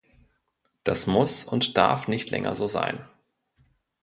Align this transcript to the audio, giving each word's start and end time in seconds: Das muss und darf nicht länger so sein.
Das 0.83 1.05
muss 1.05 1.45
und 1.45 1.77
darf 1.77 2.07
nicht 2.07 2.31
länger 2.31 2.55
so 2.55 2.65
sein. 2.65 3.05